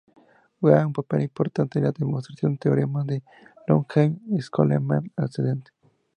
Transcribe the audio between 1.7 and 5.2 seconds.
en la demostración del Teorema de Löwenheim-Skolem